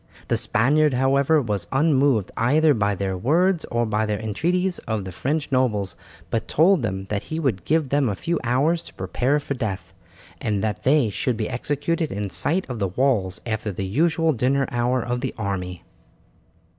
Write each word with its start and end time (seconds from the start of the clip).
The 0.29 0.35
Spaniard, 0.35 0.95
however, 0.95 1.39
was 1.43 1.67
unmoved 1.71 2.31
either 2.35 2.73
by 2.73 2.95
their 2.95 3.15
words 3.15 3.65
or 3.65 3.85
by 3.85 4.07
the 4.07 4.19
entreaties 4.19 4.79
of 4.87 5.05
the 5.05 5.11
French 5.11 5.51
nobles 5.51 5.95
but 6.31 6.47
told 6.47 6.81
them 6.81 7.05
that 7.11 7.25
he 7.25 7.39
would 7.39 7.65
give 7.65 7.89
them 7.89 8.09
a 8.09 8.15
few 8.15 8.39
hours 8.43 8.81
to 8.85 8.95
prepare 8.95 9.39
for 9.39 9.53
death, 9.53 9.93
and 10.41 10.63
that 10.63 10.81
they 10.81 11.11
should 11.11 11.37
be 11.37 11.47
executed 11.51 12.11
in 12.11 12.31
sight 12.31 12.67
of 12.67 12.79
the 12.79 12.87
walls 12.87 13.41
after 13.45 13.71
the 13.71 13.85
usual 13.85 14.33
dinner 14.33 14.67
hour 14.71 15.03
of 15.03 15.21
the 15.21 15.35
army. 15.37 15.83